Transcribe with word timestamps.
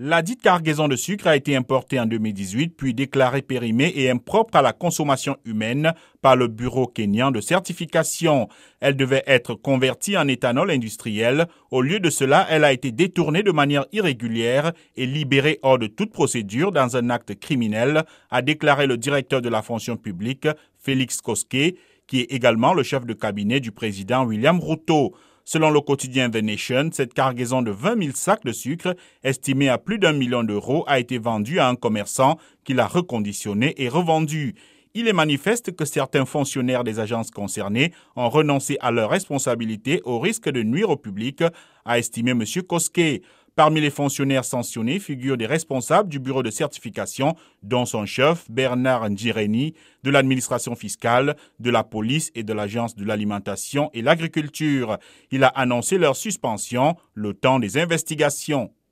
La 0.00 0.22
dite 0.22 0.42
cargaison 0.42 0.86
de 0.86 0.94
sucre 0.94 1.26
a 1.26 1.34
été 1.34 1.56
importée 1.56 1.98
en 1.98 2.06
2018 2.06 2.68
puis 2.76 2.94
déclarée 2.94 3.42
périmée 3.42 3.92
et 3.96 4.08
impropre 4.08 4.54
à 4.54 4.62
la 4.62 4.72
consommation 4.72 5.36
humaine 5.44 5.92
par 6.22 6.36
le 6.36 6.46
Bureau 6.46 6.86
kenyan 6.86 7.32
de 7.32 7.40
certification. 7.40 8.48
Elle 8.78 8.94
devait 8.94 9.24
être 9.26 9.54
convertie 9.54 10.16
en 10.16 10.28
éthanol 10.28 10.70
industriel. 10.70 11.48
Au 11.72 11.82
lieu 11.82 11.98
de 11.98 12.10
cela, 12.10 12.46
elle 12.48 12.62
a 12.62 12.72
été 12.72 12.92
détournée 12.92 13.42
de 13.42 13.50
manière 13.50 13.86
irrégulière 13.90 14.70
et 14.94 15.04
libérée 15.04 15.58
hors 15.62 15.80
de 15.80 15.88
toute 15.88 16.12
procédure 16.12 16.70
dans 16.70 16.96
un 16.96 17.10
acte 17.10 17.34
criminel, 17.34 18.04
a 18.30 18.40
déclaré 18.40 18.86
le 18.86 18.98
directeur 18.98 19.42
de 19.42 19.48
la 19.48 19.62
fonction 19.62 19.96
publique, 19.96 20.46
Félix 20.78 21.20
Koske, 21.20 21.74
qui 22.06 22.20
est 22.20 22.32
également 22.32 22.72
le 22.72 22.84
chef 22.84 23.04
de 23.04 23.14
cabinet 23.14 23.58
du 23.58 23.72
président 23.72 24.24
William 24.24 24.60
Ruto. 24.60 25.16
Selon 25.50 25.70
le 25.70 25.80
quotidien 25.80 26.28
The 26.28 26.42
Nation, 26.42 26.90
cette 26.92 27.14
cargaison 27.14 27.62
de 27.62 27.70
20 27.70 28.02
000 28.02 28.14
sacs 28.14 28.44
de 28.44 28.52
sucre, 28.52 28.94
estimée 29.24 29.70
à 29.70 29.78
plus 29.78 29.98
d'un 29.98 30.12
million 30.12 30.42
d'euros, 30.42 30.84
a 30.86 30.98
été 30.98 31.16
vendue 31.16 31.58
à 31.58 31.70
un 31.70 31.74
commerçant 31.74 32.36
qui 32.64 32.74
l'a 32.74 32.86
reconditionné 32.86 33.72
et 33.78 33.88
revendu. 33.88 34.56
Il 34.92 35.08
est 35.08 35.14
manifeste 35.14 35.74
que 35.74 35.86
certains 35.86 36.26
fonctionnaires 36.26 36.84
des 36.84 37.00
agences 37.00 37.30
concernées 37.30 37.94
ont 38.14 38.28
renoncé 38.28 38.76
à 38.80 38.90
leurs 38.90 39.08
responsabilités 39.08 40.02
au 40.04 40.20
risque 40.20 40.50
de 40.50 40.62
nuire 40.62 40.90
au 40.90 40.98
public, 40.98 41.42
a 41.86 41.98
estimé 41.98 42.32
M. 42.32 42.44
Koske. 42.68 43.22
Parmi 43.58 43.80
les 43.80 43.90
fonctionnaires 43.90 44.44
sanctionnés 44.44 45.00
figurent 45.00 45.36
des 45.36 45.44
responsables 45.44 46.08
du 46.08 46.20
bureau 46.20 46.44
de 46.44 46.50
certification, 46.50 47.34
dont 47.64 47.86
son 47.86 48.06
chef 48.06 48.48
Bernard 48.48 49.10
Njireni, 49.10 49.74
de 50.04 50.10
l'administration 50.12 50.76
fiscale, 50.76 51.34
de 51.58 51.68
la 51.68 51.82
police 51.82 52.30
et 52.36 52.44
de 52.44 52.52
l'agence 52.52 52.94
de 52.94 53.04
l'alimentation 53.04 53.90
et 53.94 54.00
l'agriculture. 54.00 54.98
Il 55.32 55.42
a 55.42 55.48
annoncé 55.48 55.98
leur 55.98 56.14
suspension 56.14 56.94
le 57.14 57.34
temps 57.34 57.58
des 57.58 57.78
investigations. 57.78 58.70